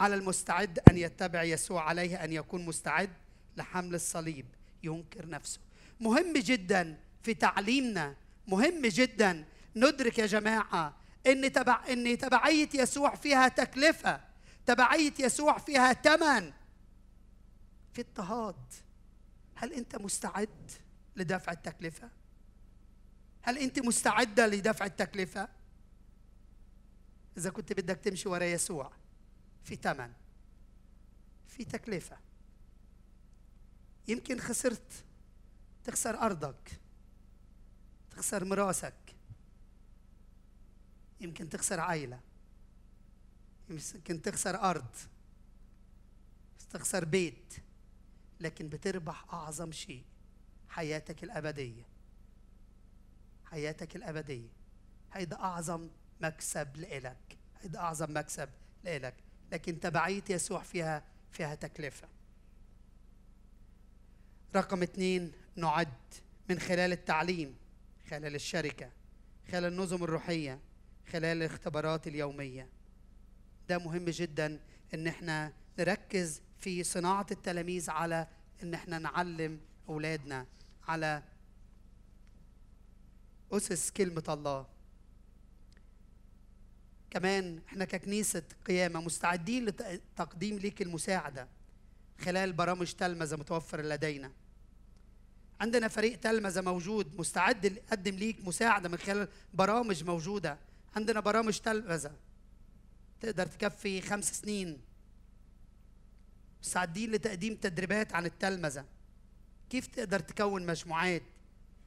على 0.00 0.14
المستعد 0.14 0.78
أن 0.90 0.96
يتبع 0.96 1.42
يسوع 1.42 1.82
عليه 1.82 2.24
أن 2.24 2.32
يكون 2.32 2.64
مستعد 2.66 3.10
لحمل 3.56 3.94
الصليب 3.94 4.46
ينكر 4.82 5.28
نفسه 5.28 5.60
مهم 6.00 6.32
جدا 6.32 6.96
في 7.22 7.34
تعليمنا 7.34 8.16
مهم 8.46 8.82
جدا 8.86 9.44
ندرك 9.76 10.18
يا 10.18 10.26
جماعة 10.26 10.94
إن 11.26 11.52
تبع 11.52 11.84
إن 11.88 12.18
تبعية 12.18 12.68
يسوع 12.74 13.14
فيها 13.14 13.48
تكلفة 13.48 14.20
تبعية 14.66 15.14
يسوع 15.18 15.58
فيها 15.58 15.92
ثمن 15.92 16.52
في 17.92 18.00
اضطهاد 18.00 18.72
هل 19.54 19.72
أنت 19.72 19.96
مستعد 19.96 20.70
لدفع 21.16 21.52
التكلفة؟ 21.52 22.10
هل 23.42 23.58
أنت 23.58 23.78
مستعدة 23.78 24.46
لدفع 24.46 24.84
التكلفة؟ 24.86 25.48
إذا 27.36 27.50
كنت 27.50 27.72
بدك 27.72 27.96
تمشي 27.96 28.28
ورا 28.28 28.44
يسوع 28.44 28.92
في 29.68 29.76
ثمن 29.76 30.12
في 31.48 31.64
تكلفة. 31.64 32.18
يمكن 34.08 34.40
خسرت 34.40 35.04
تخسر 35.84 36.18
أرضك 36.18 36.80
تخسر 38.10 38.44
مراسك. 38.44 38.94
يمكن 41.20 41.48
تخسر 41.48 41.80
عائلة. 41.80 42.20
يمكن 43.68 44.22
تخسر 44.22 44.54
أرض. 44.54 44.96
تخسر 46.70 47.04
بيت. 47.04 47.54
لكن 48.40 48.68
بتربح 48.68 49.34
أعظم 49.34 49.72
شيء 49.72 50.04
حياتك 50.68 51.24
الأبدية. 51.24 51.84
حياتك 53.44 53.96
الأبدية. 53.96 54.48
هيدا 55.12 55.36
أعظم 55.36 55.88
مكسب 56.20 56.76
لإلك. 56.76 57.38
هيدا 57.60 57.78
أعظم 57.78 58.16
مكسب 58.16 58.48
لإلك. 58.84 59.27
لكن 59.52 59.80
تبعية 59.80 60.24
يسوع 60.30 60.62
فيها 60.62 61.02
فيها 61.32 61.54
تكلفة. 61.54 62.08
رقم 64.56 64.82
اثنين 64.82 65.32
نعد 65.56 65.88
من 66.50 66.58
خلال 66.58 66.92
التعليم 66.92 67.56
خلال 68.10 68.34
الشركة 68.34 68.90
خلال 69.52 69.72
النظم 69.72 70.04
الروحية 70.04 70.60
خلال 71.12 71.36
الاختبارات 71.36 72.06
اليومية. 72.06 72.68
ده 73.68 73.78
مهم 73.78 74.04
جدا 74.04 74.60
إن 74.94 75.06
إحنا 75.06 75.52
نركز 75.78 76.42
في 76.58 76.84
صناعة 76.84 77.26
التلاميذ 77.30 77.90
على 77.90 78.26
إن 78.62 78.74
إحنا 78.74 78.98
نعلم 78.98 79.60
أولادنا 79.88 80.46
على 80.88 81.22
أسس 83.52 83.90
كلمة 83.90 84.24
الله. 84.28 84.66
كمان 87.10 87.60
إحنا 87.68 87.84
ككنيسة 87.84 88.42
قيامة 88.66 89.00
مستعدين 89.00 89.64
لتقديم 89.64 90.58
ليك 90.58 90.82
المساعدة 90.82 91.48
خلال 92.18 92.52
برامج 92.52 92.92
تلمذة 92.92 93.36
متوفرة 93.36 93.82
لدينا. 93.82 94.32
عندنا 95.60 95.88
فريق 95.88 96.20
تلمذة 96.20 96.60
موجود 96.60 97.20
مستعد 97.20 97.64
يقدم 97.64 98.14
ليك 98.14 98.44
مساعدة 98.44 98.88
من 98.88 98.98
خلال 98.98 99.28
برامج 99.54 100.04
موجودة. 100.04 100.58
عندنا 100.96 101.20
برامج 101.20 101.58
تلمذة 101.58 102.12
تقدر 103.20 103.46
تكفي 103.46 104.00
خمس 104.00 104.40
سنين 104.40 104.80
مستعدين 106.62 107.12
لتقديم 107.12 107.54
تدريبات 107.54 108.14
عن 108.14 108.26
التلمذة. 108.26 108.84
كيف 109.70 109.86
تقدر 109.86 110.20
تكون 110.20 110.66
مجموعات؟ 110.66 111.22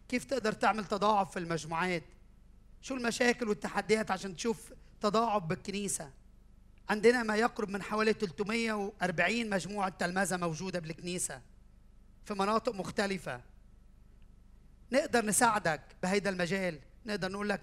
كيف 0.09 0.25
تقدر 0.25 0.51
تعمل 0.53 0.85
تضاعف 0.85 1.31
في 1.31 1.39
المجموعات؟ 1.39 2.03
شو 2.81 2.95
المشاكل 2.95 3.49
والتحديات 3.49 4.11
عشان 4.11 4.35
تشوف 4.35 4.73
تضاعف 5.01 5.43
بالكنيسة. 5.43 6.11
عندنا 6.89 7.23
ما 7.23 7.35
يقرب 7.35 7.69
من 7.69 7.83
حوالي 7.83 8.13
340 8.13 9.49
مجموعة 9.49 9.89
تلمذة 9.89 10.37
موجودة 10.37 10.79
بالكنيسة 10.79 11.41
في 12.25 12.33
مناطق 12.33 12.75
مختلفة. 12.75 13.41
نقدر 14.91 15.25
نساعدك 15.25 15.81
بهيدا 16.03 16.29
المجال. 16.29 16.79
نقدر 17.05 17.31
نقول 17.31 17.49
لك 17.49 17.61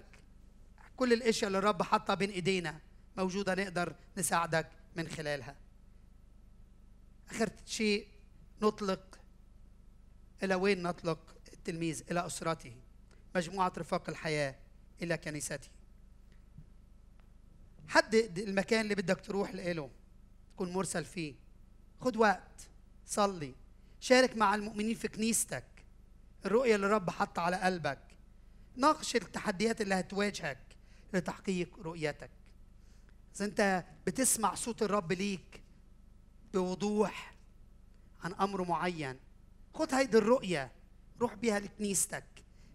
كل 0.97 1.13
الأشياء 1.13 1.47
اللي 1.47 1.57
الرب 1.57 1.83
حطها 1.83 2.13
بين 2.13 2.29
إيدينا 2.29 2.79
موجودة 3.17 3.55
نقدر 3.55 3.95
نساعدك 4.17 4.67
من 4.95 5.07
خلالها. 5.07 5.55
آخر 7.29 7.49
شيء 7.65 8.07
نطلق 8.61 9.19
إلى 10.43 10.55
وين 10.55 10.83
نطلق 10.83 11.35
التلميذ؟ 11.53 12.03
إلى 12.11 12.25
أسرته. 12.25 12.75
مجموعة 13.35 13.73
رفاق 13.77 14.09
الحياة 14.09 14.55
إلى 15.01 15.17
كنيسته. 15.17 15.69
حدد 17.89 18.39
المكان 18.39 18.81
اللي 18.81 18.95
بدك 18.95 19.21
تروح 19.21 19.51
له 19.55 19.89
تكون 20.53 20.73
مرسل 20.73 21.05
فيه. 21.05 21.35
خد 22.01 22.17
وقت 22.17 22.69
صلي. 23.05 23.55
شارك 23.99 24.37
مع 24.37 24.55
المؤمنين 24.55 24.95
في 24.95 25.07
كنيستك. 25.07 25.65
الرؤية 26.45 26.75
اللي 26.75 26.87
الرب 26.87 27.09
حطها 27.09 27.41
على 27.41 27.57
قلبك. 27.57 27.99
ناقش 28.75 29.15
التحديات 29.15 29.81
اللي 29.81 29.95
هتواجهك 29.95 30.59
لتحقيق 31.13 31.79
رؤيتك. 31.79 32.29
إذا 33.35 33.45
أنت 33.45 33.83
بتسمع 34.07 34.55
صوت 34.55 34.83
الرب 34.83 35.13
ليك 35.13 35.61
بوضوح 36.53 37.35
عن 38.23 38.33
أمر 38.33 38.67
معين 38.67 39.19
خد 39.73 39.93
هيدي 39.93 40.17
الرؤية 40.17 40.71
روح 41.21 41.33
بيها 41.33 41.59
لكنيستك. 41.59 42.25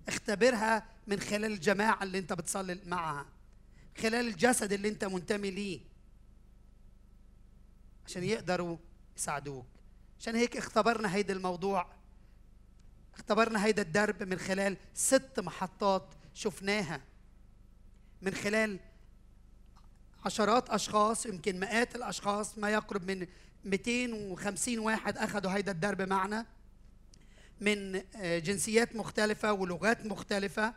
اختبرها 0.09 0.87
من 1.07 1.21
خلال 1.21 1.45
الجماعة 1.45 2.03
اللي 2.03 2.19
أنت 2.19 2.33
بتصلي 2.33 2.81
معها. 2.87 3.34
خلال 3.99 4.29
الجسد 4.29 4.73
اللي 4.73 4.89
أنت 4.89 5.05
منتمي 5.05 5.51
ليه. 5.51 5.81
عشان 8.07 8.25
يقدروا 8.25 8.77
يساعدوك. 9.17 9.67
عشان 10.21 10.37
هيك 10.37 10.57
اختبرنا 10.57 11.15
هيدا 11.15 11.35
الموضوع. 11.35 11.87
اختبرنا 13.15 13.65
هيدا 13.65 13.83
الدرب 13.83 14.23
من 14.23 14.39
خلال 14.39 14.77
ست 14.95 15.41
محطات 15.41 16.15
شفناها. 16.35 17.01
من 18.23 18.35
خلال 18.35 18.79
عشرات 20.25 20.71
أشخاص 20.71 21.27
يمكن 21.27 21.61
مئات 21.61 21.97
الأشخاص 21.97 22.59
ما 22.59 22.71
يقرب 22.71 23.11
من 23.11 23.27
250 23.65 24.79
واحد 24.79 25.19
أخذوا 25.19 25.53
هيدا 25.53 25.73
الدرب 25.73 26.03
معنا. 26.03 26.47
من 27.61 28.03
آه، 28.17 28.39
جنسيات 28.39 28.97
مختلفة 28.97 29.53
ولغات 29.53 30.07
مختلفة. 30.07 30.75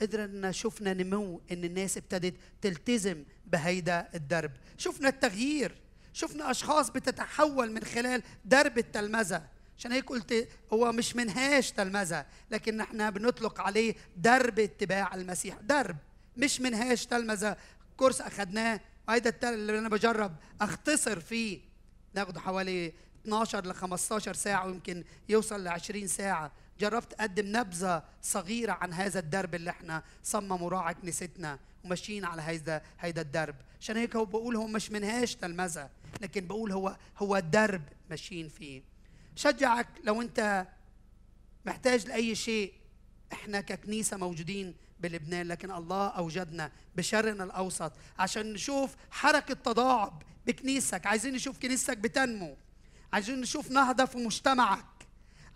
قدرنا 0.00 0.52
شفنا 0.52 0.94
نمو 0.94 1.40
إن 1.52 1.64
الناس 1.64 1.96
ابتدت 1.96 2.34
تلتزم 2.62 3.24
بهيدا 3.46 4.08
الدرب. 4.14 4.50
شفنا 4.78 5.08
التغيير. 5.08 5.74
شفنا 6.12 6.50
أشخاص 6.50 6.90
بتتحول 6.90 7.72
من 7.72 7.84
خلال 7.84 8.22
درب 8.44 8.78
التلمذة. 8.78 9.42
عشان 9.78 9.92
هيك 9.92 10.08
قلت 10.08 10.48
هو 10.72 10.92
مش 10.92 11.16
منهاج 11.16 11.70
تلمذة 11.70 12.26
لكن 12.50 12.80
إحنا 12.80 13.10
بنطلق 13.10 13.60
عليه 13.60 13.94
درب 14.16 14.58
اتباع 14.58 15.14
المسيح. 15.14 15.58
درب 15.60 15.96
مش 16.36 16.60
منهاج 16.60 17.06
تلمذة. 17.06 17.56
كورس 17.96 18.20
اخذناه 18.20 18.80
وهيدا 19.08 19.50
اللي 19.50 19.78
أنا 19.78 19.88
بجرب 19.88 20.36
أختصر 20.60 21.20
فيه. 21.20 21.60
ناخده 22.14 22.40
حوالي 22.40 22.92
12 23.24 23.66
ل 23.66 23.74
15 23.74 24.34
ساعة 24.34 24.66
ويمكن 24.66 25.04
يوصل 25.28 25.64
ل 25.64 25.68
20 25.68 26.06
ساعة. 26.06 26.52
جربت 26.82 27.12
أقدم 27.12 27.56
نبذة 27.56 28.02
صغيرة 28.22 28.72
عن 28.72 28.92
هذا 28.92 29.18
الدرب 29.18 29.54
اللي 29.54 29.70
إحنا 29.70 30.02
صمموا 30.22 30.70
راعي 30.70 30.94
كنيستنا 30.94 31.58
وماشيين 31.84 32.24
على 32.24 32.42
هذا 32.42 32.82
هيدا 33.00 33.22
الدرب. 33.22 33.54
عشان 33.80 33.96
هيك 33.96 34.16
هو 34.16 34.24
بقول 34.24 34.56
هو 34.56 34.66
مش 34.66 34.90
منهاج 34.90 35.34
تلمذة 35.34 35.90
لكن 36.20 36.46
بقول 36.46 36.72
هو 36.72 36.96
هو 37.18 37.38
درب 37.38 37.82
ماشيين 38.10 38.48
فيه. 38.48 38.82
شجعك 39.36 39.88
لو 40.04 40.22
أنت 40.22 40.66
محتاج 41.66 42.06
لأي 42.06 42.34
شيء 42.34 42.72
إحنا 43.32 43.60
ككنيسة 43.60 44.16
موجودين 44.16 44.74
بلبنان 45.00 45.48
لكن 45.48 45.70
الله 45.70 46.08
أوجدنا 46.08 46.72
بشرنا 46.96 47.44
الأوسط 47.44 47.92
عشان 48.18 48.52
نشوف 48.52 48.96
حركة 49.10 49.54
تضاعف 49.54 50.12
بكنيستك. 50.46 51.06
عايزين 51.06 51.34
نشوف 51.34 51.58
كنيستك 51.58 51.98
بتنمو. 51.98 52.56
عايزين 53.12 53.40
نشوف 53.40 53.70
نهضة 53.70 54.04
في 54.04 54.18
مجتمعك. 54.18 54.84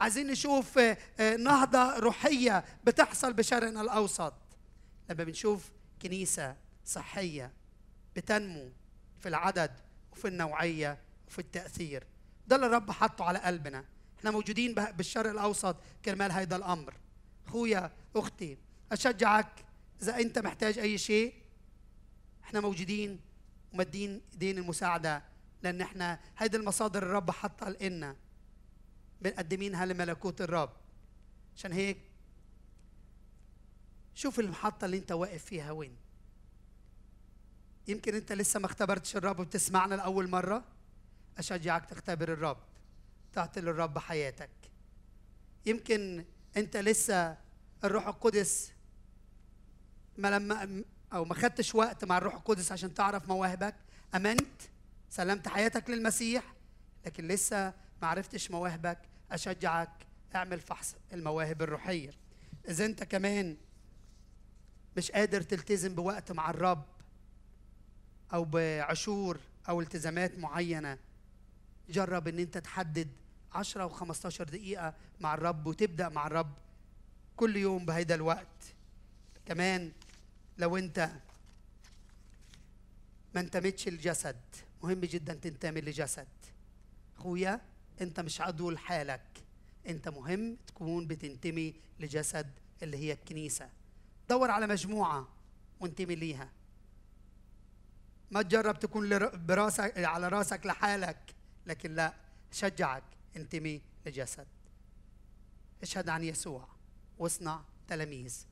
عايزين 0.00 0.26
نشوف 0.26 0.78
آه، 0.78 0.98
آه، 1.20 1.36
نهضة 1.36 1.98
روحية 1.98 2.64
بتحصل 2.84 3.32
بشرنا 3.32 3.80
الأوسط. 3.80 4.34
لما 5.10 5.24
بنشوف 5.24 5.70
كنيسة 6.02 6.56
صحية 6.84 7.52
بتنمو 8.16 8.70
في 9.20 9.28
العدد 9.28 9.70
وفي 10.12 10.28
النوعية 10.28 10.98
وفي 11.28 11.38
التأثير. 11.38 12.04
ده 12.46 12.56
اللي 12.56 12.66
الرب 12.66 12.90
حطه 12.90 13.24
على 13.24 13.38
قلبنا. 13.38 13.84
إحنا 14.18 14.30
موجودين 14.30 14.74
بالشرق 14.74 15.30
الأوسط 15.30 15.76
كرمال 16.04 16.32
هيدا 16.32 16.56
الأمر. 16.56 16.94
أخويا 17.46 17.90
أختي 18.16 18.58
أشجعك 18.92 19.64
إذا 20.02 20.16
أنت 20.16 20.38
محتاج 20.38 20.78
أي 20.78 20.98
شيء. 20.98 21.34
إحنا 22.44 22.60
موجودين 22.60 23.20
ومدين 23.72 24.20
ايدين 24.32 24.58
المساعدة 24.58 25.22
لأن 25.62 25.80
إحنا 25.80 26.20
هيدي 26.38 26.56
المصادر 26.56 27.02
الرب 27.02 27.30
حطها 27.30 27.70
لنا 27.70 28.16
بنقدمينها 29.20 29.86
لملكوت 29.86 30.40
الرب. 30.40 30.70
عشان 31.56 31.72
هيك 31.72 31.98
شوف 34.14 34.40
المحطة 34.40 34.84
اللي 34.84 34.98
انت 34.98 35.12
واقف 35.12 35.44
فيها 35.44 35.70
وين. 35.70 35.96
يمكن 37.88 38.14
انت 38.14 38.32
لسه 38.32 38.60
ما 38.60 38.66
اختبرتش 38.66 39.16
الرب 39.16 39.40
وبتسمعنا 39.40 39.94
لأول 39.94 40.28
مرة. 40.28 40.64
أشجعك 41.38 41.86
تختبر 41.86 42.32
الرب 42.32 42.58
تعطي 43.32 43.60
للرب 43.60 43.98
حياتك. 43.98 44.50
يمكن 45.66 46.24
انت 46.56 46.76
لسه 46.76 47.36
الروح 47.84 48.06
القدس 48.06 48.72
ما 50.18 50.28
لما 50.28 50.84
أو 51.12 51.24
ما 51.24 51.34
خدتش 51.34 51.74
وقت 51.74 52.04
مع 52.04 52.18
الروح 52.18 52.34
القدس 52.34 52.72
عشان 52.72 52.94
تعرف 52.94 53.28
مواهبك. 53.28 53.74
أمنت 54.14 54.62
سلمت 55.10 55.48
حياتك 55.48 55.90
للمسيح 55.90 56.54
لكن 57.06 57.28
لسه 57.28 57.74
ما 58.02 58.08
عرفتش 58.08 58.50
مواهبك 58.50 58.98
أشجعك 59.30 60.06
أعمل 60.34 60.60
فحص 60.60 60.94
المواهب 61.12 61.62
الروحية. 61.62 62.10
إذا 62.68 62.86
أنت 62.86 63.04
كمان 63.04 63.56
مش 64.96 65.10
قادر 65.10 65.42
تلتزم 65.42 65.94
بوقت 65.94 66.32
مع 66.32 66.50
الرب 66.50 66.84
أو 68.32 68.44
بعشور 68.44 69.40
أو 69.68 69.80
التزامات 69.80 70.38
معينة 70.38 70.98
جرب 71.88 72.28
إن 72.28 72.38
أنت 72.38 72.58
تحدد 72.58 73.08
10 73.52 73.82
أو 73.82 73.88
15 73.88 74.44
دقيقة 74.44 74.94
مع 75.20 75.34
الرب 75.34 75.66
وتبدأ 75.66 76.08
مع 76.08 76.26
الرب 76.26 76.52
كل 77.36 77.56
يوم 77.56 77.86
بهيدا 77.86 78.14
الوقت. 78.14 78.74
كمان 79.46 79.92
لو 80.58 80.76
أنت 80.76 81.10
ما 83.34 83.40
انتمتش 83.40 83.88
الجسد 83.88 84.40
مهم 84.82 85.00
جدا 85.00 85.34
تنتمي 85.34 85.80
لجسد. 85.80 86.26
أخويا 87.18 87.60
انت 88.00 88.20
مش 88.20 88.40
عضو 88.40 88.70
لحالك 88.70 89.44
انت 89.86 90.08
مهم 90.08 90.56
تكون 90.66 91.06
بتنتمي 91.06 91.74
لجسد 92.00 92.50
اللي 92.82 92.96
هي 92.96 93.12
الكنيسة. 93.12 93.70
دور 94.28 94.50
على 94.50 94.66
مجموعة 94.66 95.28
وانتمي 95.80 96.14
ليها. 96.14 96.48
ما 98.30 98.42
تجرب 98.42 98.78
تكون 98.78 99.18
براسك 99.46 99.98
على 99.98 100.28
راسك 100.28 100.66
لحالك 100.66 101.34
لكن 101.66 101.94
لا 101.94 102.14
شجعك 102.52 103.02
انتمي 103.36 103.82
لجسد. 104.06 104.46
اشهد 105.82 106.08
عن 106.08 106.24
يسوع. 106.24 106.68
واصنع 107.18 107.60
تلاميذ. 107.88 108.44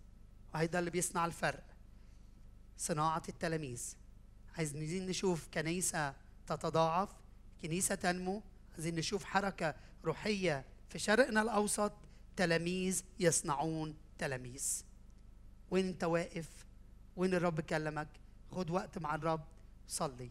وهيدا 0.55 0.79
اللي 0.79 0.91
بيصنع 0.91 1.27
الفرق. 1.27 1.65
صناعة 2.79 3.23
التلاميذ. 3.29 3.95
عايزين 4.57 5.07
نشوف 5.07 5.49
كنيسة 5.55 6.15
تتضاعف 6.47 7.09
كنيسة 7.63 7.95
تنمو 7.95 8.43
عايزين 8.75 8.95
نشوف 8.95 9.25
حركة 9.25 9.75
روحية 10.05 10.65
في 10.89 10.99
شرقنا 10.99 11.43
الأوسط. 11.43 11.93
تلاميذ 12.37 13.03
يصنعون 13.21 13.97
تلاميذ. 14.19 14.83
وين 15.71 15.87
انت 15.87 16.05
واقف؟ 16.05 16.67
وين 17.17 17.35
الرب 17.35 17.61
كلمك؟ 17.61 18.09
خد 18.51 18.71
وقت 18.71 18.99
مع 18.99 19.15
الرب 19.15 19.45
صلي. 19.89 20.31